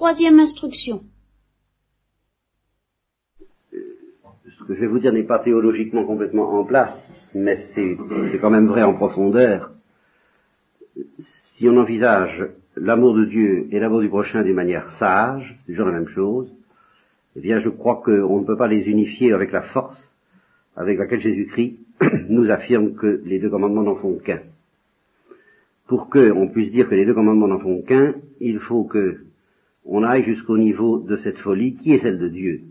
[0.00, 1.02] troisième instruction.
[3.70, 6.96] Ce que je vais vous dire n'est pas théologiquement complètement en place,
[7.34, 7.98] mais c'est
[8.40, 9.72] quand même vrai en profondeur.
[11.58, 15.88] Si on envisage l'amour de Dieu et l'amour du prochain d'une manière sage, c'est toujours
[15.88, 16.50] la même chose,
[17.36, 20.00] eh bien je crois qu'on ne peut pas les unifier avec la force
[20.76, 21.78] avec laquelle Jésus-Christ
[22.30, 24.40] nous affirme que les deux commandements n'en font qu'un.
[25.88, 29.29] Pour qu'on puisse dire que les deux commandements n'en font qu'un, il faut que
[29.84, 32.62] on aille jusqu'au niveau de cette folie qui est celle de Dieu.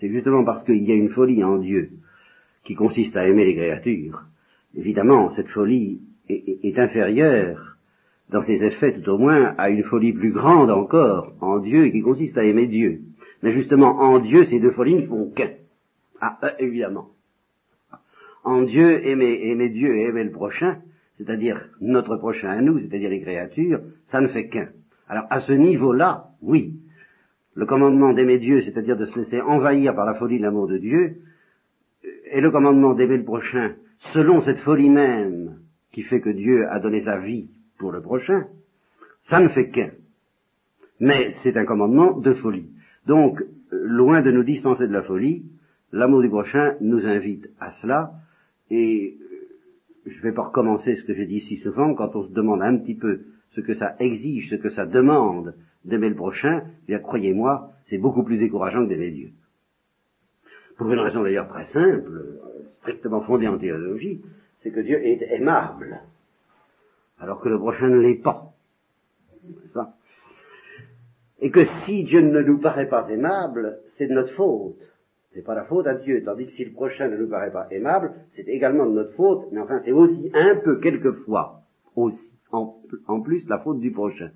[0.00, 1.90] C'est justement parce qu'il y a une folie en Dieu
[2.64, 4.22] qui consiste à aimer les créatures.
[4.76, 7.74] Évidemment, cette folie est inférieure
[8.30, 12.00] dans ses effets tout au moins, à une folie plus grande encore en Dieu qui
[12.00, 13.00] consiste à aimer Dieu.
[13.42, 15.50] Mais justement, en Dieu, ces deux folies ne font qu'un.
[16.20, 17.10] Ah, euh, évidemment.
[18.42, 20.78] En Dieu, aimer, aimer Dieu et aimer le prochain,
[21.18, 24.68] c'est-à-dire notre prochain à nous, c'est-à-dire les créatures, ça ne fait qu'un.
[25.08, 26.74] Alors, à ce niveau-là, oui,
[27.54, 30.78] le commandement d'aimer Dieu, c'est-à-dire de se laisser envahir par la folie de l'amour de
[30.78, 31.16] Dieu,
[32.30, 33.74] et le commandement d'aimer le prochain,
[34.12, 35.58] selon cette folie même
[35.92, 38.46] qui fait que Dieu a donné sa vie pour le prochain,
[39.30, 39.90] ça ne fait qu'un.
[41.00, 42.70] Mais c'est un commandement de folie.
[43.06, 45.44] Donc, loin de nous dispenser de la folie,
[45.92, 48.12] l'amour du prochain nous invite à cela,
[48.70, 52.26] et euh, je ne vais pas recommencer ce que j'ai dit si souvent, quand on
[52.26, 53.20] se demande un petit peu
[53.54, 57.98] ce que ça exige, ce que ça demande d'aimer le prochain, eh bien croyez-moi, c'est
[57.98, 59.30] beaucoup plus décourageant que d'aimer Dieu.
[60.76, 62.40] Pour une raison d'ailleurs très simple,
[62.80, 64.22] strictement fondée en théologie,
[64.62, 66.00] c'est que Dieu est aimable
[67.20, 68.52] alors que le prochain ne l'est pas.
[71.40, 74.80] Et que si Dieu ne nous paraît pas aimable, c'est de notre faute.
[75.32, 76.22] C'est pas la faute à Dieu.
[76.24, 79.46] Tandis que si le prochain ne nous paraît pas aimable, c'est également de notre faute,
[79.52, 81.62] mais enfin c'est aussi un peu quelquefois,
[81.96, 82.18] aussi,
[82.54, 84.30] en, plus la faute du prochain.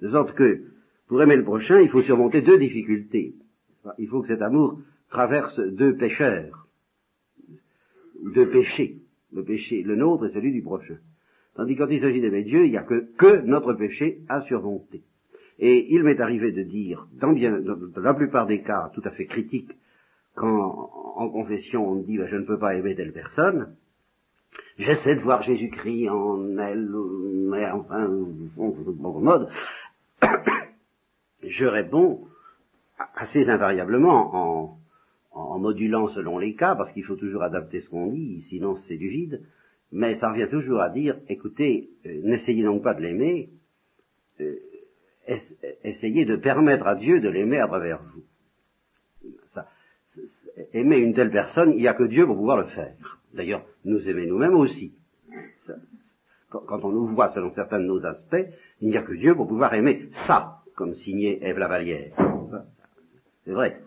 [0.00, 0.62] De sorte que,
[1.08, 3.34] pour aimer le prochain, il faut surmonter deux difficultés.
[3.98, 6.66] Il faut que cet amour traverse deux pécheurs,
[8.34, 8.98] deux péchés.
[9.32, 10.98] Le péché, le nôtre et celui du prochain.
[11.54, 14.42] Tandis que quand il s'agit d'aimer Dieu, il n'y a que, que notre péché à
[14.42, 15.02] surmonter.
[15.58, 19.10] Et il m'est arrivé de dire, dans, bien, dans, la plupart des cas tout à
[19.10, 19.72] fait critiques,
[20.34, 23.74] quand en confession on me dit ben, je ne peux pas aimer telle personne,
[24.82, 26.88] j'essaie de voir Jésus-Christ en elle,
[27.48, 28.08] mais enfin,
[28.56, 29.48] bon mode,
[31.42, 32.26] je réponds
[33.14, 34.78] assez invariablement en,
[35.32, 38.96] en modulant selon les cas, parce qu'il faut toujours adapter ce qu'on dit, sinon c'est
[38.96, 39.42] du vide,
[39.90, 43.50] mais ça revient toujours à dire, écoutez, euh, n'essayez donc pas de l'aimer,
[44.40, 44.56] euh,
[45.84, 48.22] essayez de permettre à Dieu de l'aimer à travers vous.
[50.74, 53.21] aimer une telle personne, il n'y a que Dieu pour pouvoir le faire.
[53.34, 54.92] D'ailleurs, nous aimer nous-mêmes aussi.
[56.50, 58.46] quand, on nous voit selon certains de nos aspects,
[58.80, 62.12] il n'y a que Dieu pour pouvoir aimer ça, comme signait Ève Lavalière.
[63.44, 63.80] C'est vrai.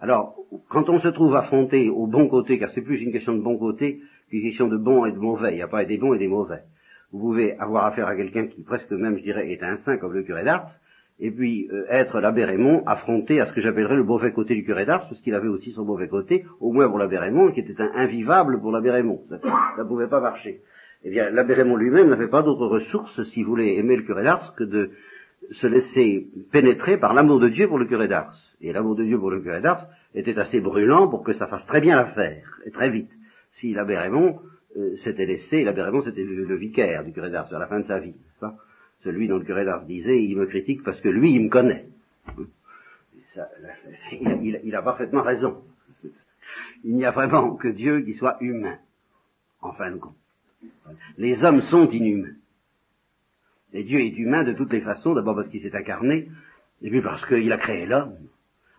[0.00, 0.36] Alors,
[0.68, 3.56] quand on se trouve affronté au bon côté, car c'est plus une question de bon
[3.56, 4.00] côté
[4.30, 6.28] une question de bon et de mauvais, il n'y a pas des bons et des
[6.28, 6.62] mauvais.
[7.12, 10.12] Vous pouvez avoir affaire à quelqu'un qui presque même, je dirais, est un saint comme
[10.12, 10.70] le curé d'Ars,
[11.20, 14.64] et puis euh, être l'abbé Raymond affronté à ce que j'appellerais le mauvais côté du
[14.64, 17.60] curé d'Ars, parce qu'il avait aussi son mauvais côté, au moins pour l'abbé Raymond, qui
[17.60, 19.22] était un invivable pour l'abbé Raymond.
[19.28, 19.38] Ça
[19.78, 20.60] ne pouvait pas marcher.
[21.04, 24.54] Eh bien, l'abbé Raymond lui-même n'avait pas d'autre ressource, s'il voulait aimer le curé d'Ars,
[24.56, 24.90] que de
[25.52, 28.36] se laisser pénétrer par l'amour de Dieu pour le curé d'Ars.
[28.60, 31.66] Et l'amour de Dieu pour le curé d'Ars était assez brûlant pour que ça fasse
[31.66, 33.10] très bien l'affaire, et très vite
[33.52, 34.40] si l'abbé Raymond
[34.76, 37.86] euh, s'était laissé, l'abbé Raymond c'était le, vicaire du curé d'Ars à la fin de
[37.86, 38.14] sa vie,
[39.04, 41.86] celui dont le curé disait, il me critique parce que lui, il me connaît.
[44.12, 45.62] il, a parfaitement raison.
[46.84, 48.78] Il n'y a vraiment que Dieu qui soit humain,
[49.60, 50.16] en fin de compte.
[51.16, 52.34] Les hommes sont inhumains.
[53.72, 56.28] Et Dieu est humain de toutes les façons, d'abord parce qu'il s'est incarné,
[56.82, 58.16] et puis parce qu'il a créé l'homme.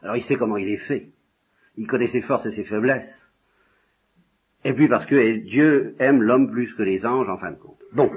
[0.02, 1.10] Alors il sait comment il est fait.
[1.78, 3.10] Il connaît ses forces et ses faiblesses.
[4.66, 7.80] Et puis parce que Dieu aime l'homme plus que les anges, en fin de compte.
[7.94, 8.12] Bon.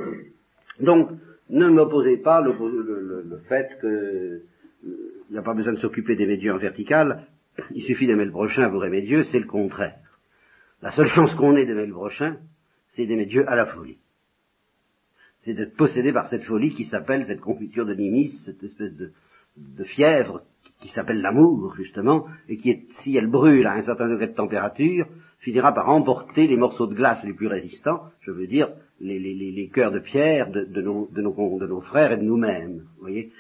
[0.81, 1.11] Donc,
[1.53, 4.43] ne m'opposez pas le, le, fait que
[4.85, 7.27] il euh, n'y a pas besoin de s'occuper d'aimer Dieu en vertical,
[7.75, 9.99] il suffit d'aimer le prochain pour aimer Dieu, c'est le contraire.
[10.81, 12.39] La seule chance qu'on ait d'aimer le prochain,
[12.95, 13.99] c'est d'aimer Dieu à la folie.
[15.43, 19.13] C'est d'être possédé par cette folie qui s'appelle, cette confiture de Nimis, cette espèce de,
[19.57, 20.43] de fièvre
[20.81, 24.35] qui s'appelle l'amour, justement, et qui est, si elle brûle à un certain degré de
[24.35, 25.07] température,
[25.43, 28.69] finira par emporter les morceaux de glace les plus résistants, je veux dire
[29.01, 32.17] les, les, les, cœurs de pierre de, de, nos, de, nos, de, nos, frères et
[32.17, 32.83] de nous-mêmes.
[32.97, 33.33] Vous voyez,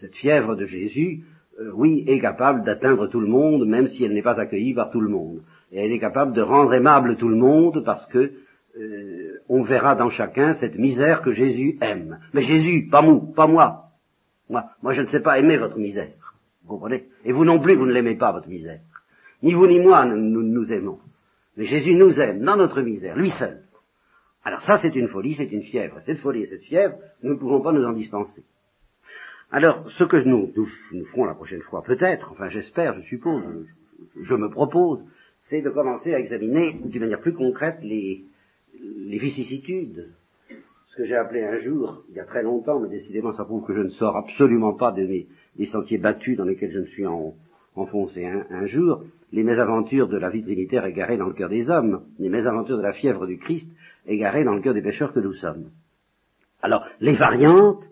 [0.00, 1.24] cette fièvre de Jésus,
[1.60, 4.90] euh, oui, est capable d'atteindre tout le monde, même si elle n'est pas accueillie par
[4.90, 5.40] tout le monde.
[5.72, 8.32] Et elle est capable de rendre aimable tout le monde parce que
[8.78, 12.18] euh, on verra dans chacun cette misère que Jésus aime.
[12.34, 13.84] Mais Jésus, pas moi, pas moi.
[14.50, 16.34] Moi, moi, je ne sais pas aimer votre misère.
[16.64, 17.04] Vous comprenez?
[17.24, 18.80] Et vous non plus, vous ne l'aimez pas, votre misère.
[19.42, 20.98] Ni vous ni moi, nous nous aimons.
[21.56, 23.62] Mais Jésus nous aime dans notre misère, lui seul.
[24.44, 26.00] Alors ça, c'est une folie, c'est une fièvre.
[26.06, 28.44] Cette folie et cette fièvre, nous ne pouvons pas nous en dispenser.
[29.50, 33.42] Alors, ce que nous, nous, ferons la prochaine fois, peut-être, enfin j'espère, je suppose,
[34.22, 35.00] je, me propose,
[35.48, 38.24] c'est de commencer à examiner d'une manière plus concrète les,
[38.78, 40.10] les vicissitudes.
[40.88, 43.66] Ce que j'ai appelé un jour, il y a très longtemps, mais décidément ça prouve
[43.66, 45.26] que je ne sors absolument pas des
[45.72, 47.06] sentiers battus dans lesquels je me suis
[47.80, 52.02] enfoncé un, jour, les mésaventures de la vie trinitaire égarées dans le cœur des hommes,
[52.18, 53.68] les mésaventures de la fièvre du Christ
[54.06, 55.70] égarées dans le cœur des pécheurs que nous sommes.
[56.62, 57.82] Alors, les variantes,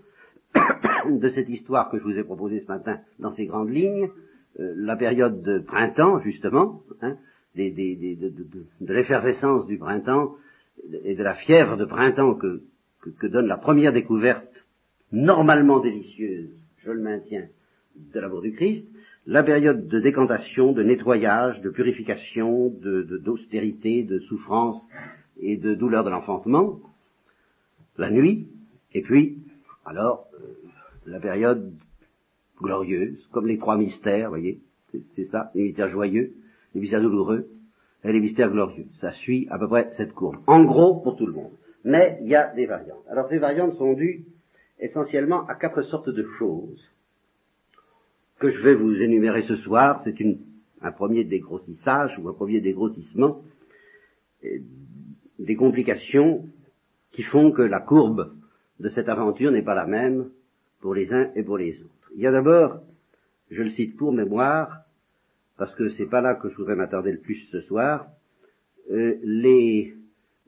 [1.11, 4.11] de cette histoire que je vous ai proposée ce matin dans ces grandes lignes,
[4.61, 7.17] euh, la période de printemps, justement, hein,
[7.56, 10.35] de, l'effervescence du printemps
[11.05, 12.62] et de la fièvre de printemps que,
[13.19, 14.67] que, donne la première découverte
[15.12, 16.50] normalement délicieuse,
[16.85, 17.47] je le maintiens,
[18.12, 18.85] de l'amour du Christ,
[19.26, 24.81] la période de décantation, de nettoyage, de purification, d'austérité, de, souffrance
[25.40, 26.81] et de douleur de l'enfantement,
[27.99, 28.49] la nuit,
[28.94, 29.38] et puis,
[29.84, 30.46] alors, euh,
[31.06, 31.73] la période
[32.61, 34.61] glorieuse, comme les trois mystères, vous voyez,
[35.14, 36.32] c'est ça, les mystères joyeux,
[36.75, 37.49] les mystères douloureux
[38.05, 38.87] et les mystères glorieux.
[39.00, 40.37] Ça suit à peu près cette courbe.
[40.46, 41.52] En gros, pour tout le monde.
[41.84, 43.05] Mais il y a des variantes.
[43.11, 44.25] Alors ces variantes sont dues
[44.79, 46.82] essentiellement à quatre sortes de choses
[48.38, 50.03] que je vais vous énumérer ce soir.
[50.05, 50.15] C'est
[50.83, 53.43] un premier dégrossissage ou un premier dégrossissement
[55.38, 56.44] des complications
[57.12, 58.33] qui font que la courbe
[58.81, 60.31] de cette aventure n'est pas la même
[60.81, 62.11] pour les uns et pour les autres.
[62.15, 62.81] Il y a d'abord,
[63.50, 64.82] je le cite pour mémoire,
[65.56, 68.06] parce que c'est pas là que je voudrais m'attarder le plus ce soir,
[68.91, 69.94] euh, les,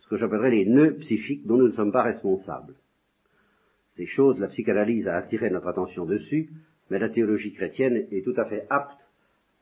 [0.01, 2.75] ce que j'appellerais les nœuds psychiques dont nous ne sommes pas responsables.
[3.97, 6.51] Ces choses, la psychanalyse a attiré notre attention dessus,
[6.91, 8.99] mais la théologie chrétienne est tout à fait apte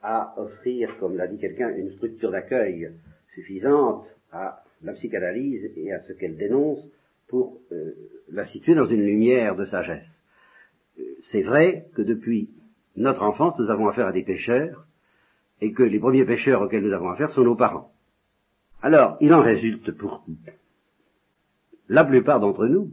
[0.02, 2.90] à offrir, comme l'a dit quelqu'un, une structure d'accueil
[3.34, 6.86] suffisante à la psychanalyse et à ce qu'elle dénonce
[7.28, 7.92] pour euh,
[8.30, 10.06] la situer dans une lumière de sagesse
[11.32, 12.50] c'est vrai que depuis
[12.96, 14.86] notre enfance, nous avons affaire à des pêcheurs,
[15.60, 17.92] et que les premiers pêcheurs auxquels nous avons affaire sont nos parents.
[18.82, 20.24] Alors, il en résulte pour
[21.88, 22.90] la plupart d'entre nous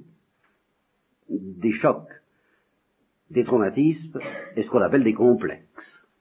[1.30, 2.10] des chocs,
[3.34, 4.20] des traumatismes
[4.56, 5.64] et ce qu'on appelle des complexes.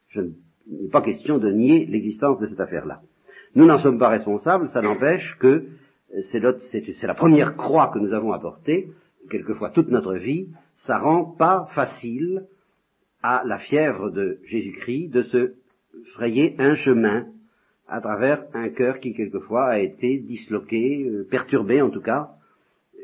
[0.09, 3.01] Je n'est pas question de nier l'existence de cette affaire-là.
[3.55, 5.67] Nous n'en sommes pas responsables, ça n'empêche que
[6.31, 8.89] c'est la première croix que nous avons apportée,
[9.31, 10.49] quelquefois toute notre vie,
[10.87, 12.45] ça rend pas facile
[13.23, 15.53] à la fièvre de Jésus-Christ de se
[16.15, 17.27] frayer un chemin
[17.89, 22.31] à travers un cœur qui quelquefois a été disloqué, euh, perturbé en tout cas,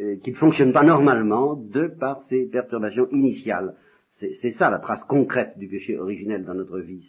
[0.00, 3.74] euh, qui ne fonctionne pas normalement de par ces perturbations initiales.
[4.18, 7.06] C'est ça la trace concrète du péché originel dans notre vie.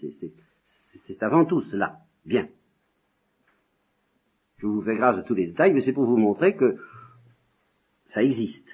[1.08, 1.98] C'est avant tout cela.
[2.26, 2.48] Bien.
[4.58, 6.78] Je vous fais grâce de tous les détails, mais c'est pour vous montrer que
[8.14, 8.68] ça existe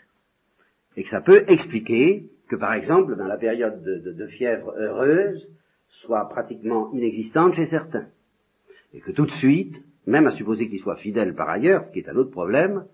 [0.98, 5.48] et que ça peut expliquer que, par exemple, dans la période de, fièvre heureuse,
[6.02, 8.08] soit pratiquement inexistante chez certains.
[8.94, 12.00] Et que tout de suite, même à supposer qu'ils soient fidèles par ailleurs, ce qui
[12.00, 12.86] est un autre problème,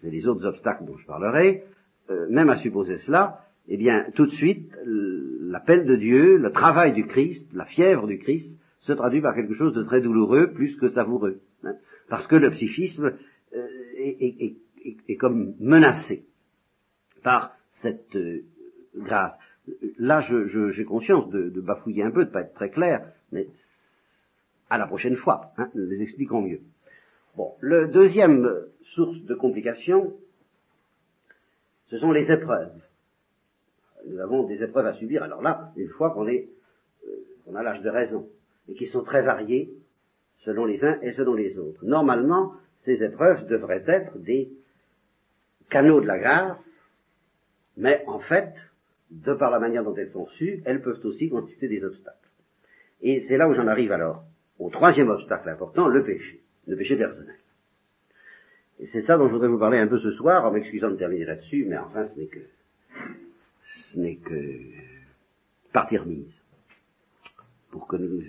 [0.00, 1.64] c'est les autres obstacles dont je parlerai,
[2.10, 6.92] euh, même à supposer cela, eh bien, tout de suite, l'appel de Dieu, le travail
[6.92, 8.48] du Christ, la fièvre du Christ,
[8.80, 11.40] se traduit par quelque chose de très douloureux plus que savoureux.
[11.64, 11.74] Hein.
[12.08, 13.12] parce que le psychisme
[13.54, 13.66] euh,
[13.98, 16.24] est, comme menacé
[17.22, 18.44] par cette euh,
[18.94, 19.32] grâce.
[19.98, 23.48] Là, j'ai conscience de, bafouiller un peu, de ne pas être très clair, mais
[24.70, 26.60] à la prochaine fois, hein, nous les expliquons mieux.
[27.36, 28.48] Bon, le deuxième
[28.94, 30.14] source de complications,
[31.88, 32.80] ce sont les épreuves.
[34.06, 36.48] Nous avons des épreuves à subir, alors là, une fois qu'on est,
[37.06, 38.28] euh, a l'âge de raison,
[38.68, 39.70] et qui sont très variées
[40.44, 41.84] selon les uns et selon les autres.
[41.84, 42.52] Normalement,
[42.84, 44.50] ces épreuves devraient être des
[45.70, 46.56] canaux de la grâce
[47.76, 48.54] mais en fait,
[49.10, 52.16] de par la manière dont elles sont sues, elles peuvent aussi constituer des obstacles.
[53.02, 54.24] Et c'est là où j'en arrive alors
[54.58, 57.36] au troisième obstacle important, le péché, le péché personnel.
[58.80, 60.96] Et c'est ça dont je voudrais vous parler un peu ce soir, en m'excusant de
[60.96, 62.40] terminer là-dessus, mais enfin ce n'est que
[63.92, 64.60] ce n'est que
[65.72, 66.32] partie remise.
[67.70, 68.22] Pour que nous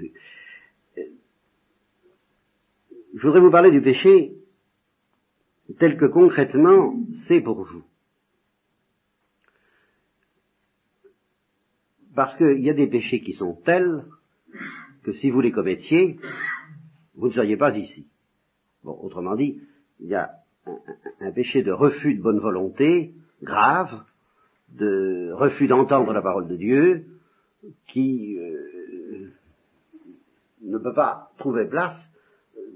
[3.14, 4.34] je voudrais vous parler du péché
[5.80, 6.96] tel que concrètement
[7.28, 7.84] c'est pour vous.
[12.16, 14.04] Parce qu'il y a des péchés qui sont tels
[15.04, 16.20] que si vous les commettiez,
[17.16, 18.08] vous ne seriez pas ici.
[18.84, 19.62] Bon, autrement dit,
[20.00, 20.32] il y a
[21.20, 24.04] un, péché de refus de bonne volonté grave
[24.74, 27.06] de refus d'entendre la parole de Dieu
[27.88, 29.30] qui euh,
[30.64, 31.96] ne peut pas trouver place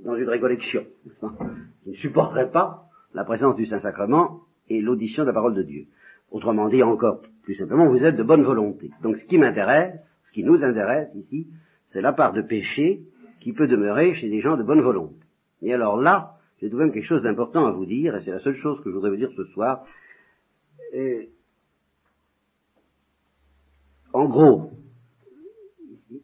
[0.03, 0.83] dans une récollection,
[1.83, 5.85] qui ne supporterait pas la présence du Saint-Sacrement et l'audition de la parole de Dieu.
[6.31, 8.89] Autrement dit, encore plus simplement, vous êtes de bonne volonté.
[9.03, 9.93] Donc ce qui m'intéresse,
[10.27, 11.47] ce qui nous intéresse ici,
[11.91, 13.01] c'est la part de péché
[13.41, 15.15] qui peut demeurer chez des gens de bonne volonté.
[15.61, 18.31] Et alors là, j'ai tout de même quelque chose d'important à vous dire, et c'est
[18.31, 19.83] la seule chose que je voudrais vous dire ce soir.
[24.13, 24.71] En gros,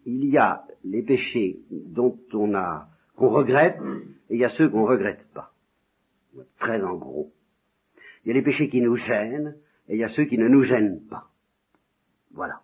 [0.06, 3.80] il y a les péchés dont on a, qu'on regrette,
[4.30, 5.52] et il y a ceux qu'on regrette pas.
[6.60, 7.32] Très en gros.
[8.24, 9.56] Il y a les péchés qui nous gênent,
[9.88, 11.30] et il y a ceux qui ne nous gênent pas.
[12.32, 12.62] Voilà.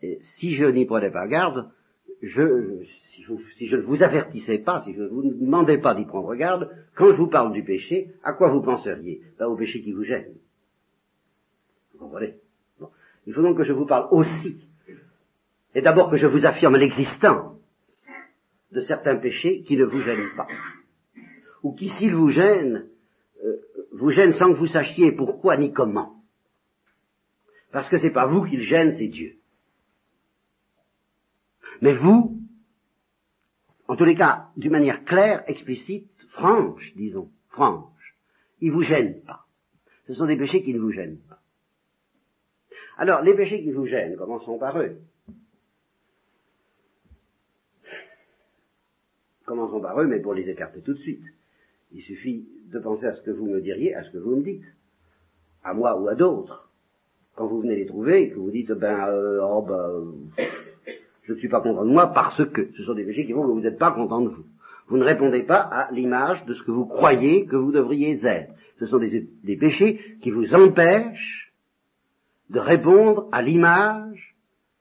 [0.00, 1.70] Si je n'y prenais pas garde,
[2.20, 2.84] je,
[3.14, 3.22] si,
[3.66, 7.12] je ne vous avertissais pas, si je ne vous demandais pas d'y prendre garde, quand
[7.12, 9.22] je vous parle du péché, à quoi vous penseriez?
[9.38, 10.34] Pas au péché qui vous gêne.
[11.92, 12.34] Vous comprenez?
[13.26, 14.68] Il faut donc que je vous parle aussi,
[15.74, 17.58] et d'abord que je vous affirme l'existence
[18.70, 20.46] de certains péchés qui ne vous gênent pas,
[21.62, 22.88] ou qui, s'ils vous gênent,
[23.44, 23.56] euh,
[23.92, 26.16] vous gênent sans que vous sachiez pourquoi ni comment.
[27.72, 29.36] Parce que c'est pas vous qui le gêne, c'est Dieu.
[31.80, 32.38] Mais vous,
[33.88, 38.16] en tous les cas, d'une manière claire, explicite, franche, disons, franche,
[38.60, 39.46] ils vous gênent pas.
[40.06, 41.40] Ce sont des péchés qui ne vous gênent pas.
[42.96, 44.96] Alors, les péchés qui vous gênent, commençons par eux.
[49.44, 51.24] Commençons par eux, mais pour les écarter tout de suite.
[51.92, 54.42] Il suffit de penser à ce que vous me diriez, à ce que vous me
[54.42, 54.64] dites,
[55.62, 56.70] à moi ou à d'autres.
[57.34, 60.44] Quand vous venez les trouver et que vous dites, ben, euh, oh, ben,
[61.24, 63.42] je ne suis pas content de moi parce que ce sont des péchés qui font
[63.42, 64.44] que vous n'êtes pas content de vous.
[64.88, 68.52] Vous ne répondez pas à l'image de ce que vous croyez que vous devriez être.
[68.78, 71.43] Ce sont des péchés qui vous empêchent
[72.54, 74.36] de répondre à l'image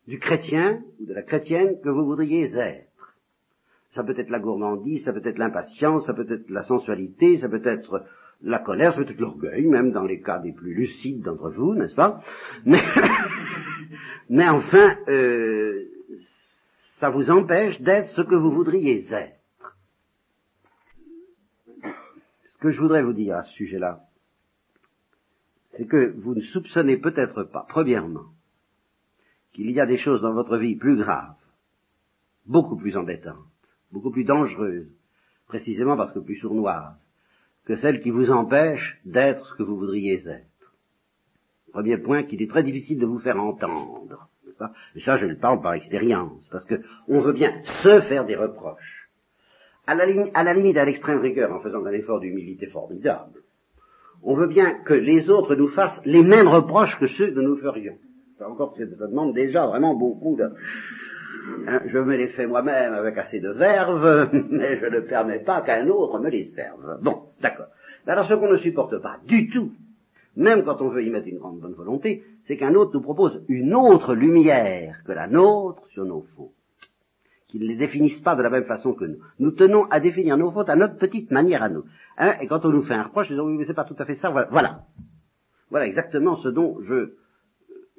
[0.07, 3.15] du chrétien ou de la chrétienne que vous voudriez être.
[3.95, 7.49] Ça peut être la gourmandise, ça peut être l'impatience, ça peut être la sensualité, ça
[7.49, 8.05] peut être
[8.43, 11.73] la colère, ça peut être l'orgueil, même dans les cas des plus lucides d'entre vous,
[11.73, 12.21] n'est-ce pas?
[12.65, 12.81] Mais,
[14.29, 15.85] mais, enfin, euh,
[16.99, 19.39] ça vous empêche d'être ce que vous voudriez être.
[22.49, 24.01] Ce que je voudrais vous dire à ce sujet-là,
[25.75, 28.25] c'est que vous ne soupçonnez peut-être pas, premièrement,
[29.53, 31.35] qu'il y a des choses dans votre vie plus graves,
[32.45, 33.37] beaucoup plus embêtantes,
[33.91, 34.91] beaucoup plus dangereuses,
[35.47, 36.97] précisément parce que plus sournoises,
[37.65, 40.73] que celles qui vous empêchent d'être ce que vous voudriez être.
[41.71, 44.27] Premier point qu'il est très difficile de vous faire entendre.
[44.95, 46.75] Et ça, je le parle par expérience, parce que
[47.07, 47.51] on veut bien
[47.83, 49.09] se faire des reproches.
[49.87, 53.42] À la, à la limite, à l'extrême rigueur, en faisant un effort d'humilité formidable,
[54.23, 57.57] on veut bien que les autres nous fassent les mêmes reproches que ceux que nous
[57.57, 57.95] ferions.
[58.45, 60.49] Encore ça demande déjà vraiment beaucoup de...
[61.67, 65.61] Hein, je me les fais moi-même avec assez de verve, mais je ne permets pas
[65.61, 66.99] qu'un autre me les serve.
[67.01, 67.67] Bon, d'accord.
[68.07, 69.71] Alors ce qu'on ne supporte pas du tout,
[70.35, 73.43] même quand on veut y mettre une grande bonne volonté, c'est qu'un autre nous propose
[73.47, 76.51] une autre lumière que la nôtre sur nos fautes,
[77.53, 79.19] qu'il ne les définisse pas de la même façon que nous.
[79.37, 81.85] Nous tenons à définir nos fautes à notre petite manière à nous.
[82.17, 84.05] Hein, et quand on nous fait un reproche, disons, oui, mais c'est pas tout à
[84.05, 84.85] fait ça, voilà.
[85.69, 87.13] Voilà, exactement ce dont je,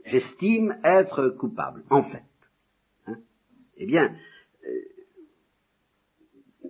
[0.06, 2.24] j'estime être coupable, en fait.
[3.06, 3.14] Hein.
[3.76, 4.12] eh bien,
[4.66, 4.70] euh,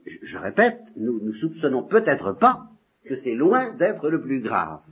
[0.05, 2.67] je, je, répète, nous ne soupçonnons peut-être pas
[3.07, 4.83] que c'est loin d'être le plus grave.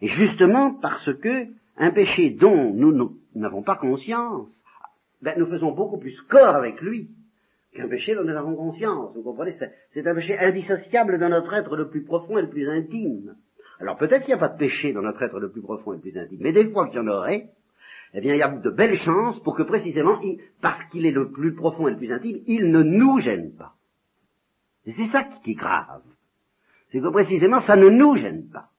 [0.00, 4.48] Et justement parce que un péché dont nous n'avons pas conscience,
[5.22, 7.10] ben, nous faisons beaucoup plus corps avec lui
[7.74, 9.14] qu'un péché dont nous avons conscience.
[9.14, 9.56] Vous comprenez?
[9.92, 13.36] C'est un péché indissociable de notre être le plus profond et le plus intime.
[13.80, 15.96] Alors peut-être qu'il n'y a pas de péché dans notre être le plus profond et
[15.96, 17.50] le plus intime, mais des fois qu'il y en aurait,
[18.14, 20.20] eh bien il y a de belles chances pour que précisément,
[20.60, 23.74] parce qu'il est le plus profond et le plus intime, il ne nous gêne pas.
[24.86, 26.02] Et c'est ça qui est grave.
[26.92, 28.70] C'est que précisément ça ne nous gêne pas.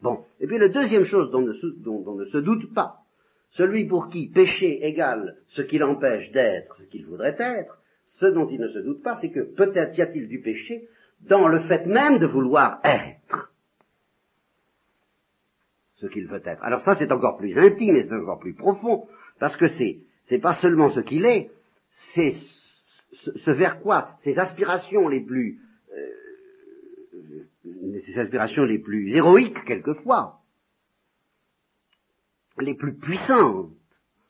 [0.00, 0.24] Bon.
[0.40, 1.42] Et puis la deuxième chose dont,
[2.06, 3.02] on ne se doute pas,
[3.56, 7.78] celui pour qui péché égale ce qui l'empêche d'être ce qu'il voudrait être,
[8.20, 10.88] ce dont il ne se doute pas, c'est que peut-être y a-t-il du péché
[11.22, 13.52] dans le fait même de vouloir être
[15.96, 16.62] ce qu'il veut être.
[16.62, 19.06] Alors ça, c'est encore plus intime et c'est encore plus profond,
[19.38, 19.98] parce que c'est,
[20.28, 21.50] c'est pas seulement ce qu'il est,
[22.14, 22.34] c'est
[23.12, 25.58] ce, vers quoi ses aspirations les plus
[25.94, 26.10] euh,
[28.04, 30.35] ses aspirations les plus héroïques quelquefois,
[32.60, 33.70] les plus puissantes,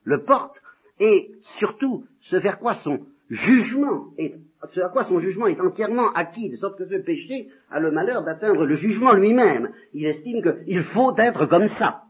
[0.04, 0.60] le portent,
[0.98, 4.34] et surtout ce vers quoi son, jugement, et
[4.72, 7.90] ce à quoi son jugement est entièrement acquis, de sorte que ce péché a le
[7.90, 9.72] malheur d'atteindre le jugement lui-même.
[9.92, 12.02] Il estime qu'il faut être comme ça.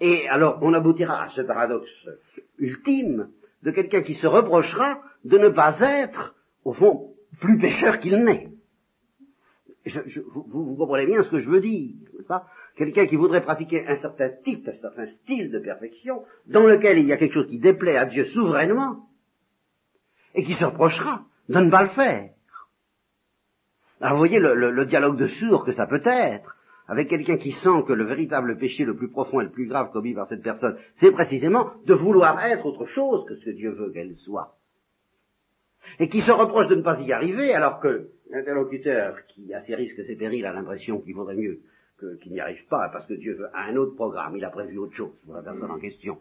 [0.00, 2.08] Et alors, on aboutira à ce paradoxe
[2.58, 3.28] ultime
[3.62, 8.50] de quelqu'un qui se reprochera de ne pas être, au fond, plus pécheur qu'il n'est.
[9.86, 12.46] vous, vous, comprenez bien ce que je veux dire, n'est-ce pas?
[12.78, 17.06] Quelqu'un qui voudrait pratiquer un certain type, un certain style de perfection, dans lequel il
[17.06, 19.08] y a quelque chose qui déplaît à Dieu souverainement,
[20.36, 22.30] et qui se reprochera de ne pas le faire.
[24.00, 26.56] Alors vous voyez le, le dialogue de sourds que ça peut être
[26.86, 29.90] avec quelqu'un qui sent que le véritable péché le plus profond et le plus grave
[29.92, 33.72] commis par cette personne, c'est précisément de vouloir être autre chose que ce que Dieu
[33.72, 34.54] veut qu'elle soit.
[35.98, 39.74] Et qui se reproche de ne pas y arriver, alors que l'interlocuteur qui a ses
[39.74, 41.58] risques et ses périls a l'impression qu'il vaudrait mieux
[41.98, 44.94] qu'il n'y arrive pas, parce que Dieu veut un autre programme, il a prévu autre
[44.94, 46.18] chose pour la personne en question.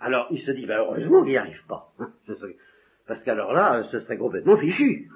[0.00, 1.92] alors il se dit, ben, heureusement qu'il n'y arrive pas.
[1.98, 2.10] Hein,
[3.06, 5.08] parce qu'alors là, ce serait complètement fichu.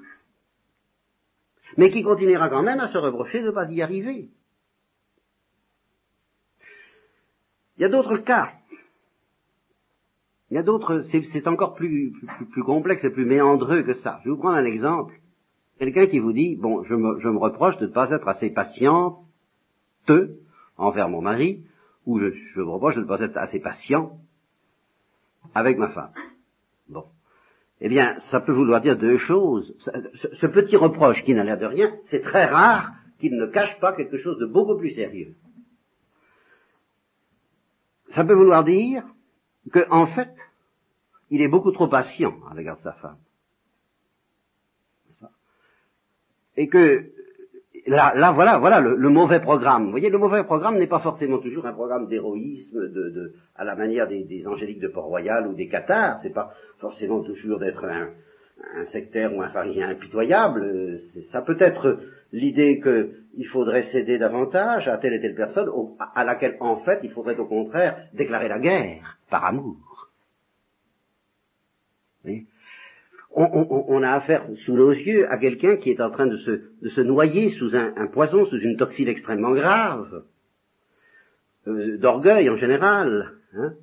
[1.77, 4.29] Mais qui continuera quand même à se reprocher de ne pas y arriver.
[7.77, 8.51] Il y a d'autres cas.
[10.49, 12.13] Il y a d'autres, c'est encore plus,
[12.51, 14.19] plus, complexe et plus méandreux que ça.
[14.19, 15.15] Je vais vous prendre un exemple.
[15.79, 18.51] Quelqu'un qui vous dit, bon, je me, je me reproche de ne pas être assez
[18.51, 19.17] patiente
[20.77, 21.63] envers mon mari,
[22.05, 24.17] ou je, je reproche de ne pas être assez patient
[25.53, 26.11] avec ma femme.
[26.89, 27.05] Bon.
[27.81, 29.75] Eh bien, ça peut vouloir dire deux choses.
[29.79, 33.79] Ce, ce petit reproche qui n'a l'air de rien, c'est très rare qu'il ne cache
[33.79, 35.35] pas quelque chose de beaucoup plus sérieux
[38.13, 39.03] ça peut vouloir dire
[39.71, 40.33] qu'en fait,
[41.29, 43.17] il est beaucoup trop patient à l'égard de sa femme.
[46.55, 47.11] Et que
[47.87, 49.85] là, là voilà, voilà le, mauvais programme.
[49.85, 53.63] Vous voyez, le mauvais programme n'est pas forcément toujours un programme d'héroïsme, de, de, à
[53.63, 56.19] la manière des, angéliques de Port-Royal ou des Cathares.
[56.23, 58.09] C'est pas forcément toujours d'être un,
[58.75, 61.01] un sectaire ou un pharisien impitoyable.
[61.31, 61.99] Ça peut être
[62.31, 65.69] l'idée qu'il faudrait céder davantage à telle et telle personne,
[66.15, 70.09] à laquelle en fait il faudrait au contraire déclarer la guerre par amour.
[73.35, 77.49] On, a affaire sous nos yeux à quelqu'un qui est en train de se, noyer
[77.51, 80.23] sous un, poison, sous une toxine extrêmement grave,
[81.67, 83.73] euh, d'orgueil en général, hein,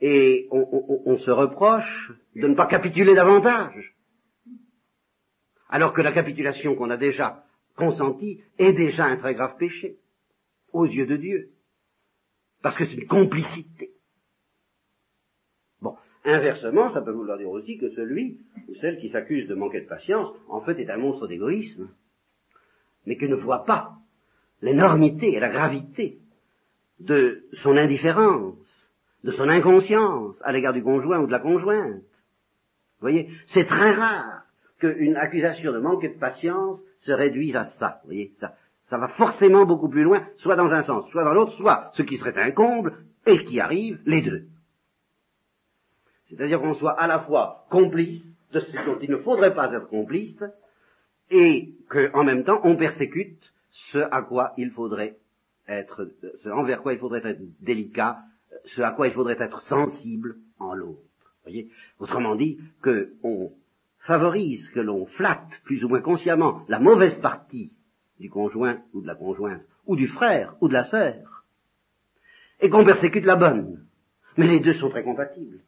[0.00, 3.94] et on se reproche de ne pas capituler davantage.
[5.68, 7.44] Alors que la capitulation qu'on a déjà
[7.76, 9.96] consenti est déjà un très grave péché
[10.72, 11.50] aux yeux de Dieu.
[12.62, 13.92] Parce que c'est une complicité.
[16.28, 18.38] Inversement, ça peut vouloir dire aussi que celui
[18.68, 21.88] ou celle qui s'accuse de manquer de patience, en fait, est un monstre d'égoïsme,
[23.06, 23.92] mais qui ne voit pas
[24.60, 26.18] l'énormité et la gravité
[27.00, 28.58] de son indifférence,
[29.24, 32.02] de son inconscience à l'égard du conjoint ou de la conjointe.
[32.02, 34.42] Vous voyez, c'est très rare
[34.80, 38.00] qu'une accusation de manquer de patience se réduisent à ça.
[38.02, 38.52] Vous voyez, ça,
[38.84, 42.02] ça va forcément beaucoup plus loin, soit dans un sens, soit dans l'autre, soit ce
[42.02, 44.44] qui serait un comble, et ce qui arrive, les deux.
[46.28, 49.88] C'est-à-dire qu'on soit à la fois complice de ce dont il ne faudrait pas être
[49.88, 50.42] complice,
[51.30, 53.42] et qu'en même temps on persécute
[53.92, 55.16] ce à quoi il faudrait
[55.68, 56.08] être,
[56.42, 58.18] ce envers quoi il faudrait être délicat,
[58.76, 61.02] ce à quoi il faudrait être sensible en l'autre.
[61.42, 63.52] Voyez, autrement dit, que on
[64.00, 67.72] favorise que l'on flatte plus ou moins consciemment la mauvaise partie
[68.18, 71.44] du conjoint ou de la conjointe, ou du frère ou de la sœur,
[72.60, 73.84] et qu'on persécute la bonne.
[74.36, 75.60] Mais les deux sont très compatibles.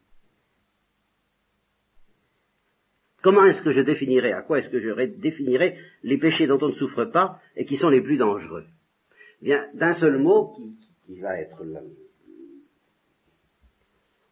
[3.22, 6.68] Comment est-ce que je définirais, à quoi est-ce que je définirais les péchés dont on
[6.68, 8.64] ne souffre pas et qui sont les plus dangereux?
[9.42, 10.54] Eh Bien, d'un seul mot
[11.06, 11.62] qui, va être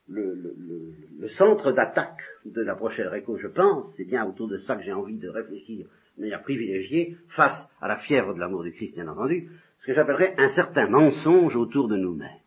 [0.09, 4.83] le, centre d'attaque de la prochaine réco, je pense, c'est bien autour de ça que
[4.83, 8.95] j'ai envie de réfléchir de manière privilégiée, face à la fièvre de l'amour du Christ,
[8.95, 12.41] bien entendu, ce que j'appellerais un certain mensonge autour de nous-mêmes.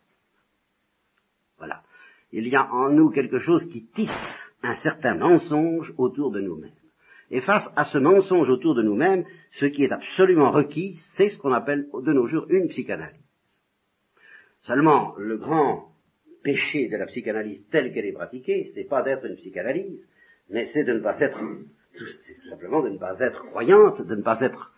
[1.56, 1.82] Voilà.
[2.32, 6.70] Il y a en nous quelque chose qui tisse un certain mensonge autour de nous-mêmes.
[7.30, 11.38] Et face à ce mensonge autour de nous-mêmes, ce qui est absolument requis, c'est ce
[11.38, 13.22] qu'on appelle de nos jours une psychanalyse.
[14.62, 15.88] Seulement, le grand
[16.42, 20.06] péché de la psychanalyse telle qu'elle est pratiquée, c'est pas d'être une psychanalyse,
[20.50, 22.04] mais c'est de ne pas être, tout
[22.50, 24.71] simplement de ne pas être croyante, de ne pas être,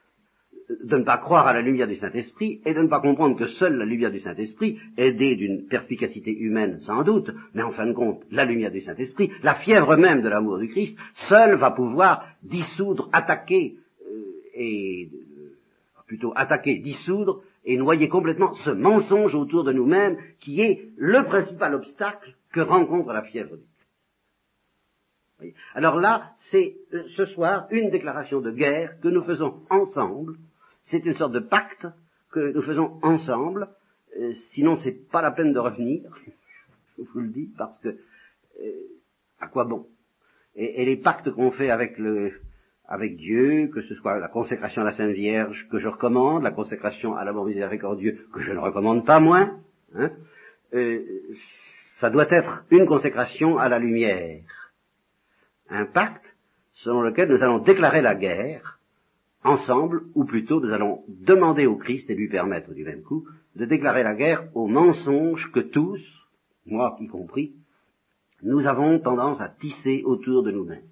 [0.69, 3.49] de ne pas croire à la lumière du Saint-Esprit et de ne pas comprendre que
[3.49, 7.93] seule la lumière du Saint-Esprit, aidée d'une perspicacité humaine sans doute, mais en fin de
[7.93, 10.97] compte, la lumière du Saint-Esprit, la fièvre même de l'amour du Christ,
[11.29, 14.25] seule va pouvoir dissoudre, attaquer euh,
[14.55, 15.57] et euh,
[16.07, 21.75] plutôt attaquer, dissoudre et noyer complètement ce mensonge autour de nous-mêmes qui est le principal
[21.75, 23.63] obstacle que rencontre la fièvre du
[25.75, 30.37] Alors là, c'est euh, ce soir une déclaration de guerre que nous faisons ensemble.
[30.91, 31.87] C'est une sorte de pacte
[32.31, 33.69] que nous faisons ensemble.
[34.19, 36.03] Euh, sinon, c'est pas la peine de revenir.
[36.99, 38.71] Je vous le dis parce que euh,
[39.41, 39.87] à quoi bon?
[40.57, 42.33] Et, les pactes qu'on fait avec le
[42.87, 46.51] avec Dieu, que ce soit la consécration à la Sainte Vierge que je recommande, la
[46.51, 49.59] consécration à l'amour miséricordieux que je ne recommande pas moins,
[49.95, 50.11] hein,
[50.75, 51.03] euh,
[52.01, 54.43] ça doit être une consécration à la lumière
[55.71, 56.25] un pacte
[56.73, 58.74] selon lequel nous allons déclarer la guerre
[59.45, 63.67] ensemble, ou plutôt nous allons demander au Christ et lui permettre du même coup de
[63.67, 66.01] déclarer la guerre aux mensonges que tous,
[66.67, 67.53] moi y compris,
[68.43, 70.89] nous avons tendance à tisser autour de nous-mêmes.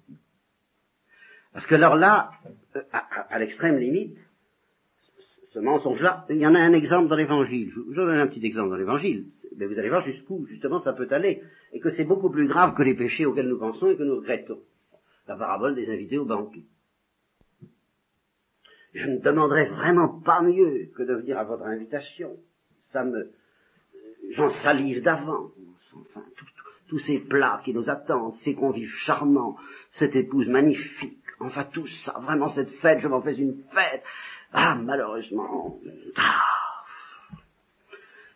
[1.51, 2.31] Parce que alors là,
[2.75, 4.17] euh, à, l'extrême limite,
[5.51, 7.71] ce mensonge-là, il y en a un exemple dans l'Évangile.
[7.75, 9.25] Je vous donne un petit exemple dans l'Évangile.
[9.57, 11.43] Mais vous allez voir jusqu'où, justement, ça peut aller.
[11.73, 14.15] Et que c'est beaucoup plus grave que les péchés auxquels nous pensons et que nous
[14.15, 14.59] regrettons.
[15.27, 16.63] La parabole des invités au banquet.
[18.93, 22.31] Je ne demanderais vraiment pas mieux que de venir à votre invitation.
[22.91, 23.31] Ça me,
[24.31, 25.51] j'en salive d'avance.
[25.95, 26.23] Enfin,
[26.87, 29.57] tous ces plats qui nous attendent, ces convives charmants,
[29.91, 34.03] cette épouse magnifique, enfin tout ça, vraiment cette fête, je m'en fais une fête.
[34.51, 35.79] Ah, malheureusement,
[36.17, 36.41] ah,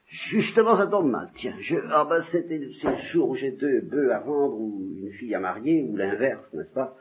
[0.07, 1.31] justement ça tombe mal.
[1.35, 2.71] Tiens, je, ah ben c'était le
[3.11, 6.73] jour où j'ai deux bœufs à vendre ou une fille à marier ou l'inverse, n'est-ce
[6.73, 6.95] pas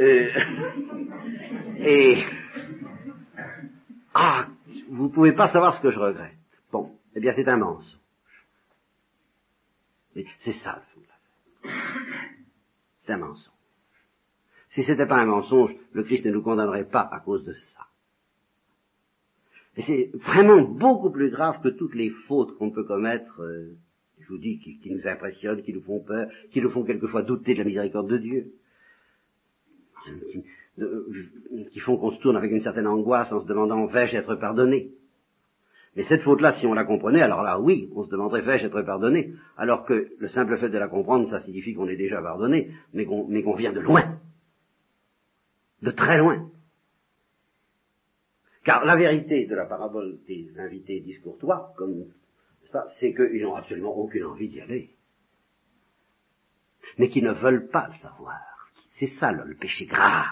[0.00, 0.28] euh,
[1.84, 2.24] Et
[4.14, 4.46] ah,
[4.90, 6.32] vous pouvez pas savoir ce que je regrette.
[6.70, 7.98] Bon, eh bien c'est un mensonge.
[10.14, 11.70] C'est ça le fond de
[13.06, 13.52] C'est un mensonge.
[14.70, 17.86] Si c'était pas un mensonge, le Christ ne nous condamnerait pas à cause de ça.
[19.76, 23.74] Et c'est vraiment beaucoup plus grave que toutes les fautes qu'on peut commettre, euh,
[24.20, 27.54] je vous dis, qui, nous impressionnent, qui nous font peur, qui nous font quelquefois douter
[27.54, 28.52] de la miséricorde de Dieu,
[30.04, 30.44] qui,
[31.70, 34.90] qui font qu'on se tourne avec une certaine angoisse en se demandant vais-je être pardonné?
[35.96, 38.82] Mais cette faute-là, si on la comprenait, alors là, oui, on se demanderait vais-je être
[38.82, 39.34] pardonné?
[39.58, 43.04] Alors que le simple fait de la comprendre, ça signifie qu'on est déjà pardonné, mais
[43.04, 44.18] qu'on vient de loin,
[45.82, 46.48] de très loin.
[48.64, 52.04] Car la vérité de la parabole des invités discourtois, comme
[52.70, 54.90] ça, c'est qu'ils n'ont absolument aucune envie d'y aller.
[56.98, 58.38] Mais qu'ils ne veulent pas le savoir.
[58.98, 60.26] C'est ça le, péché grave.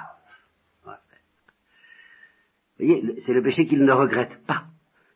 [0.84, 4.64] Vous voyez, c'est le péché qu'ils ne regrettent pas.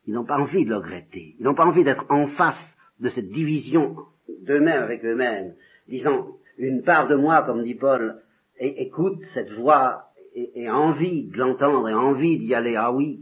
[0.06, 1.36] Ils n'ont pas envie de le regretter.
[1.38, 3.96] Ils n'ont pas envie d'être en face de cette division
[4.42, 5.54] d'eux-mêmes avec eux-mêmes,
[5.88, 8.22] disant une part de moi, comme dit Paul,
[8.58, 13.20] écoute cette voix et, envie de l'entendre et envie d'y aller, ah oui,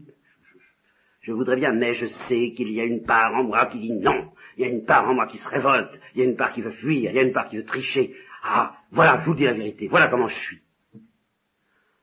[1.20, 3.92] je, voudrais bien, mais je sais qu'il y a une part en moi qui dit
[3.92, 6.36] non, il y a une part en moi qui se révolte, il y a une
[6.36, 8.14] part qui veut fuir, il y a une part qui veut tricher.
[8.42, 10.62] Ah, voilà, je vous dis la vérité, voilà comment je suis.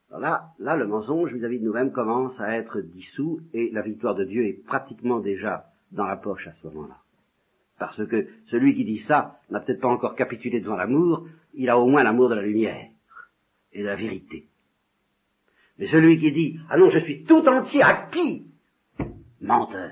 [0.09, 4.15] Alors là, là, le mensonge vis-à-vis de nous-mêmes commence à être dissous et la victoire
[4.15, 6.97] de Dieu est pratiquement déjà dans la poche à ce moment-là.
[7.77, 11.77] Parce que celui qui dit ça n'a peut-être pas encore capitulé devant l'amour, il a
[11.77, 12.87] au moins l'amour de la lumière
[13.71, 14.47] et de la vérité.
[15.79, 18.45] Mais celui qui dit, ah non, je suis tout entier à qui
[19.41, 19.91] Menteur.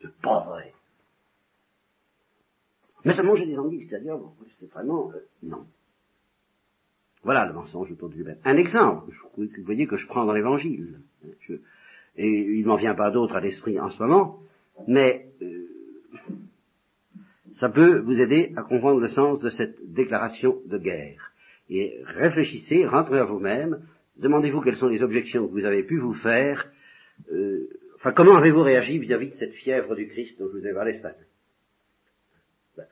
[0.00, 0.72] C'est pas vrai.
[3.04, 4.18] Mais seulement j'ai des envies, c'est-à-dire,
[4.58, 5.64] c'est vraiment, euh, non.
[7.22, 10.98] Voilà le mensonge autour du Un exemple, vous voyez que je prends dans l'évangile.
[12.16, 14.40] et il m'en vient pas d'autre à l'esprit en ce moment,
[14.88, 15.68] mais euh,
[17.60, 21.32] ça peut vous aider à comprendre le sens de cette déclaration de guerre.
[21.68, 23.82] Et réfléchissez, rentrez à vous-même,
[24.16, 26.70] Demandez-vous quelles sont les objections que vous avez pu vous faire.
[27.32, 30.74] Euh, enfin, comment avez-vous réagi vis-à-vis de cette fièvre du Christ dont je vous ai
[30.74, 31.24] parlé ce matin?
[32.76, 32.86] Ben,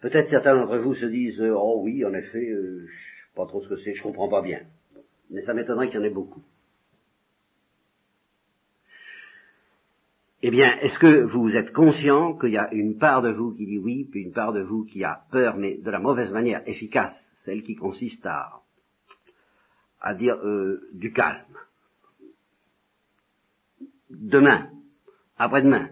[0.00, 3.46] Peut-être certains d'entre vous se disent euh, Oh oui, en effet, euh, je sais pas
[3.46, 4.60] trop ce que c'est, je comprends pas bien.
[5.30, 6.42] Mais ça m'étonnerait qu'il y en ait beaucoup.
[10.42, 13.66] Eh bien, est-ce que vous êtes conscient qu'il y a une part de vous qui
[13.66, 16.66] dit oui, puis une part de vous qui a peur, mais de la mauvaise manière
[16.66, 18.60] efficace, celle qui consiste à
[20.00, 21.44] à dire euh, du calme.
[24.10, 24.68] Demain,
[25.38, 25.90] après-demain,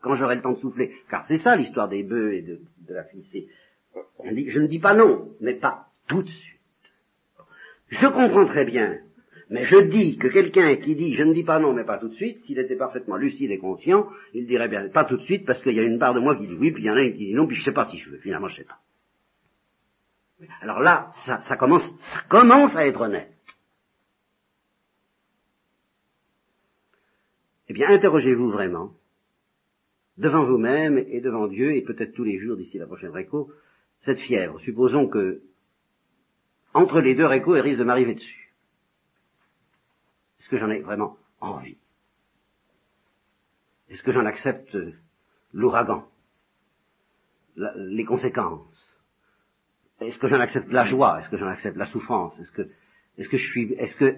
[0.00, 3.04] quand j'aurai le temps de souffler, car c'est ça l'histoire des bœufs et de, la
[3.04, 3.48] fille.
[4.18, 6.60] On dit, je ne dis pas non, mais pas tout de suite.
[7.88, 8.98] Je comprends très bien,
[9.50, 12.08] mais je dis que quelqu'un qui dit je ne dis pas non, mais pas tout
[12.08, 15.46] de suite, s'il était parfaitement lucide et conscient, il dirait bien pas tout de suite
[15.46, 16.96] parce qu'il y a une part de moi qui dit oui, puis il y en
[16.96, 18.18] a une qui dit non, puis je sais pas si je veux.
[18.18, 18.78] Finalement, je sais pas.
[20.60, 23.34] Alors là, ça, commence, ça commence à être honnête.
[27.68, 28.92] Eh bien, interrogez-vous vraiment,
[30.16, 33.52] devant vous-même et devant Dieu, et peut-être tous les jours d'ici la prochaine réco,
[34.04, 34.60] cette fièvre.
[34.60, 35.42] Supposons que
[36.72, 38.52] entre les deux récos et risque de m'arriver dessus.
[40.38, 41.78] Est-ce que j'en ai vraiment envie?
[43.88, 44.76] Est-ce que j'en accepte
[45.52, 46.06] l'ouragan?
[47.56, 48.87] Les conséquences?
[50.00, 51.20] Est-ce que j'en accepte la joie?
[51.20, 52.38] Est-ce que j'en accepte la souffrance?
[52.38, 52.62] Est-ce que,
[53.18, 54.16] est-ce que je suis, est-ce que,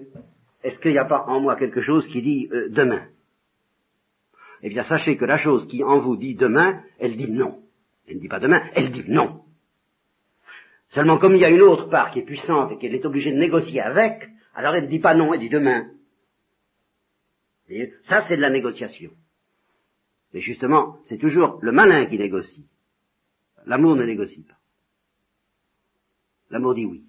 [0.63, 3.07] est-ce qu'il n'y a pas en moi quelque chose qui dit euh, demain?
[4.61, 7.63] Eh bien, sachez que la chose qui en vous dit demain, elle dit non.
[8.07, 9.41] Elle ne dit pas demain, elle dit non.
[10.89, 13.31] Seulement comme il y a une autre part qui est puissante et qu'elle est obligée
[13.31, 15.89] de négocier avec, alors elle ne dit pas non, elle dit demain.
[17.69, 19.11] Et ça, c'est de la négociation.
[20.33, 22.67] Mais justement, c'est toujours le malin qui négocie.
[23.65, 24.60] L'amour ne négocie pas.
[26.51, 27.03] L'amour dit oui.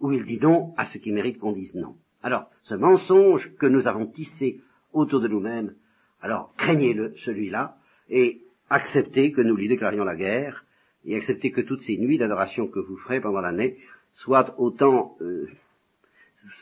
[0.00, 1.96] Ou il dit non à ce qui mérite qu'on dise non.
[2.22, 4.60] Alors, ce mensonge que nous avons tissé
[4.92, 5.74] autour de nous-mêmes,
[6.20, 7.76] alors craignez-le, celui-là,
[8.08, 10.64] et acceptez que nous lui déclarions la guerre,
[11.04, 13.76] et acceptez que toutes ces nuits d'adoration que vous ferez pendant l'année
[14.12, 15.48] soient autant, euh,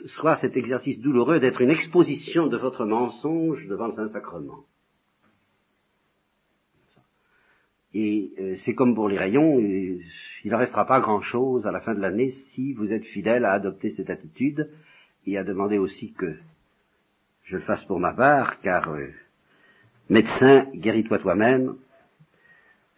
[0.06, 4.64] soit cet exercice douloureux d'être une exposition de votre mensonge devant le Saint-Sacrement.
[7.94, 9.60] Et euh, c'est comme pour les rayons,
[10.44, 13.52] il ne restera pas grand-chose à la fin de l'année si vous êtes fidèle à
[13.52, 14.68] adopter cette attitude
[15.26, 16.36] et à demander aussi que
[17.44, 18.88] je le fasse pour ma part, car
[20.08, 21.76] médecin, guéris-toi toi-même,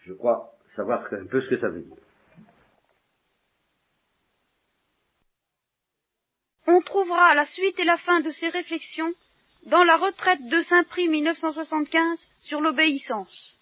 [0.07, 1.97] je crois savoir un peu ce que ça veut dire.
[6.67, 9.13] On trouvera la suite et la fin de ces réflexions
[9.67, 13.54] dans la retraite de Saint-Prix 1975 sur l'obéissance.